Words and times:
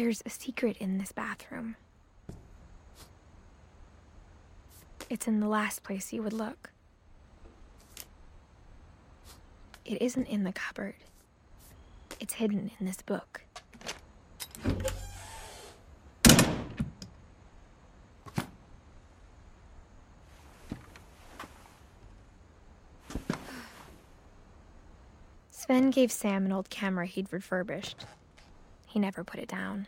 There's 0.00 0.22
a 0.24 0.30
secret 0.30 0.78
in 0.78 0.96
this 0.96 1.12
bathroom. 1.12 1.76
It's 5.10 5.28
in 5.28 5.40
the 5.40 5.46
last 5.46 5.82
place 5.82 6.10
you 6.10 6.22
would 6.22 6.32
look. 6.32 6.70
It 9.84 10.00
isn't 10.00 10.24
in 10.24 10.44
the 10.44 10.54
cupboard. 10.54 10.94
It's 12.18 12.32
hidden 12.32 12.70
in 12.80 12.86
this 12.86 13.02
book. 13.02 13.42
Sven 25.50 25.90
gave 25.90 26.10
Sam 26.10 26.46
an 26.46 26.52
old 26.52 26.70
camera 26.70 27.04
he'd 27.04 27.30
refurbished. 27.30 28.06
He 28.86 28.98
never 28.98 29.22
put 29.22 29.38
it 29.38 29.46
down. 29.46 29.86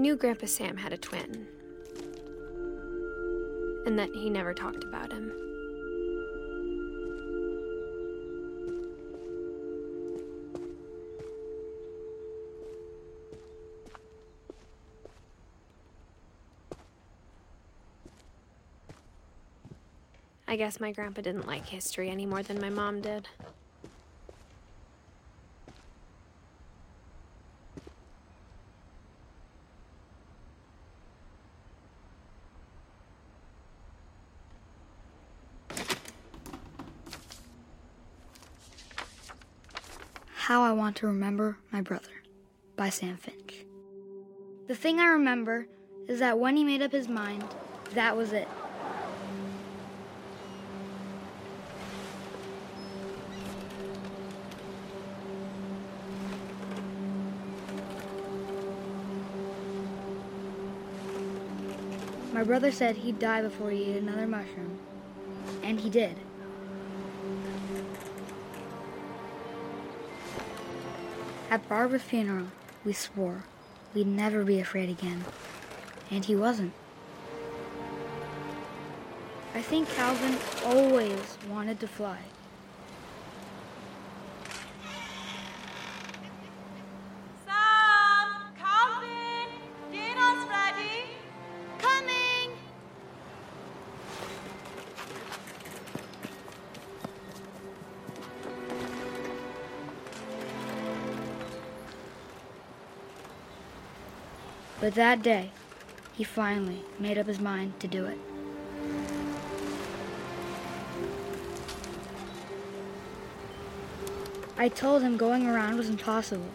I 0.00 0.02
knew 0.02 0.16
Grandpa 0.16 0.46
Sam 0.46 0.78
had 0.78 0.94
a 0.94 0.96
twin, 0.96 1.46
and 3.84 3.98
that 3.98 4.08
he 4.14 4.30
never 4.30 4.54
talked 4.54 4.82
about 4.82 5.12
him. 5.12 5.30
I 20.48 20.56
guess 20.56 20.80
my 20.80 20.92
grandpa 20.92 21.20
didn't 21.20 21.46
like 21.46 21.66
history 21.66 22.08
any 22.08 22.24
more 22.24 22.42
than 22.42 22.58
my 22.58 22.70
mom 22.70 23.02
did. 23.02 23.28
How 40.50 40.64
I 40.64 40.72
Want 40.72 40.96
to 40.96 41.06
Remember 41.06 41.58
My 41.70 41.80
Brother 41.80 42.24
by 42.74 42.88
Sam 42.88 43.16
Finch. 43.16 43.64
The 44.66 44.74
thing 44.74 44.98
I 44.98 45.04
remember 45.04 45.68
is 46.08 46.18
that 46.18 46.40
when 46.40 46.56
he 46.56 46.64
made 46.64 46.82
up 46.82 46.90
his 46.90 47.06
mind, 47.06 47.44
that 47.94 48.16
was 48.16 48.32
it. 48.32 48.48
My 62.32 62.42
brother 62.42 62.72
said 62.72 62.96
he'd 62.96 63.20
die 63.20 63.42
before 63.42 63.70
he 63.70 63.84
ate 63.92 64.02
another 64.02 64.26
mushroom, 64.26 64.80
and 65.62 65.78
he 65.78 65.88
did. 65.88 66.16
At 71.50 71.68
Barbara's 71.68 72.02
funeral, 72.02 72.46
we 72.84 72.92
swore 72.92 73.42
we'd 73.92 74.06
never 74.06 74.44
be 74.44 74.60
afraid 74.60 74.88
again, 74.88 75.24
and 76.08 76.24
he 76.24 76.36
wasn't. 76.36 76.72
I 79.52 79.60
think 79.60 79.88
Calvin 79.88 80.38
always 80.64 81.36
wanted 81.48 81.80
to 81.80 81.88
fly. 81.88 82.18
But 104.80 104.94
that 104.94 105.22
day, 105.22 105.50
he 106.14 106.24
finally 106.24 106.80
made 106.98 107.18
up 107.18 107.26
his 107.26 107.38
mind 107.38 107.78
to 107.80 107.88
do 107.88 108.06
it. 108.06 108.18
I 114.56 114.68
told 114.68 115.02
him 115.02 115.18
going 115.18 115.46
around 115.46 115.76
was 115.76 115.88
impossible. 115.90 116.50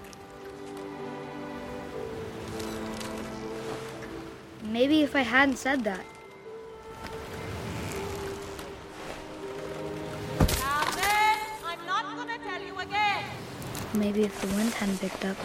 Maybe 4.63 5.03
if 5.03 5.15
I 5.15 5.21
hadn't 5.21 5.57
said 5.57 5.83
that, 5.83 6.05
Calvin! 10.47 11.03
I'm 11.63 11.85
not 11.85 12.15
gonna 12.15 12.37
tell 12.39 12.61
you 12.61 12.77
again! 12.79 13.23
maybe 13.93 14.23
if 14.23 14.41
the 14.41 14.47
wind 14.55 14.73
hadn't 14.73 14.99
picked 14.99 15.25
up, 15.25 15.37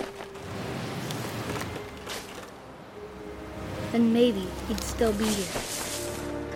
then 3.93 4.13
maybe 4.13 4.47
he'd 4.69 4.81
still 4.83 5.13
be 5.13 5.25
here. 5.25 5.63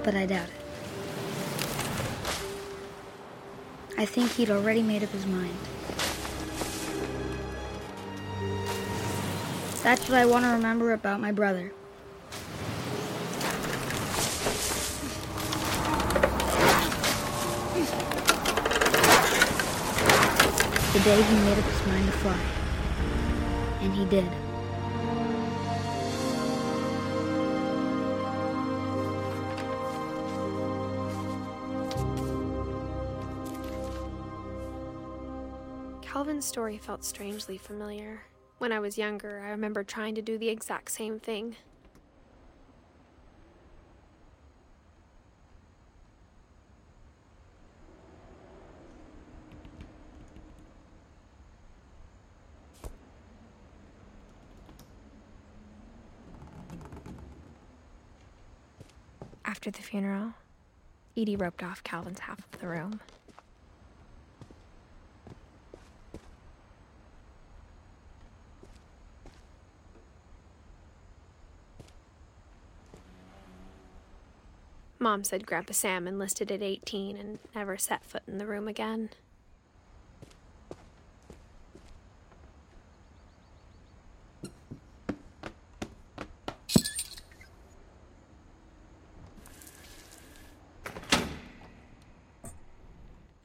But 0.05 0.15
I 0.15 0.27
doubt 0.27 0.49
it. 0.49 0.65
I 3.97 4.05
think 4.05 4.33
he'd 4.33 4.51
already 4.51 4.83
made 4.83 5.03
up 5.03 5.11
his 5.11 5.27
mind. 5.27 5.57
That's 9.83 10.09
what 10.09 10.19
I 10.19 10.27
want 10.27 10.45
to 10.45 10.51
remember 10.51 10.93
about 10.93 11.21
my 11.21 11.31
brother. 11.31 11.73
The 20.93 21.01
day 21.01 21.23
he 21.23 21.37
made 21.37 21.59
up 21.59 21.65
his 21.65 21.87
mind 21.87 22.07
to 22.07 22.13
fly. 22.13 22.41
And 23.81 23.95
he 23.95 24.05
did. 24.07 24.44
Calvin's 36.15 36.45
story 36.45 36.79
felt 36.79 37.03
strangely 37.03 37.59
familiar. 37.59 38.23
When 38.59 38.71
I 38.71 38.79
was 38.79 38.97
younger, 38.97 39.43
I 39.45 39.51
remember 39.51 39.83
trying 39.83 40.15
to 40.15 40.23
do 40.23 40.39
the 40.39 40.49
exact 40.49 40.93
same 40.93 41.19
thing. 41.19 41.57
After 59.45 59.73
the 59.73 59.83
funeral, 59.83 60.35
Edie 61.17 61.35
roped 61.35 61.65
off 61.65 61.83
Calvin's 61.83 62.21
half 62.21 62.39
of 62.39 62.61
the 62.61 62.69
room. 62.69 63.01
Mom 75.05 75.23
said 75.23 75.45
Grandpa 75.45 75.75
Sam 75.75 76.09
enlisted 76.09 76.51
at 76.51 76.63
18 76.63 77.19
and 77.19 77.39
never 77.55 77.77
set 77.77 78.03
foot 78.07 78.23
in 78.27 78.39
the 78.39 78.47
room 78.47 78.67
again. 78.67 79.11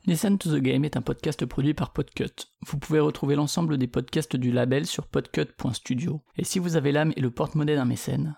Listen 0.07 0.37
to 0.37 0.49
the 0.49 0.61
Game 0.61 0.85
est 0.85 0.95
un 0.95 1.01
podcast 1.01 1.45
produit 1.45 1.73
par 1.73 1.91
Podcut. 1.91 2.47
Vous 2.67 2.79
pouvez 2.79 3.01
retrouver 3.01 3.35
l'ensemble 3.35 3.77
des 3.77 3.87
podcasts 3.87 4.37
du 4.37 4.53
label 4.53 4.85
sur 4.85 5.07
podcut.studio. 5.07 6.21
Et 6.37 6.45
si 6.45 6.59
vous 6.59 6.77
avez 6.77 6.93
l'âme 6.93 7.11
et 7.17 7.21
le 7.21 7.31
porte-monnaie 7.31 7.75
d'un 7.75 7.83
mécène, 7.83 8.37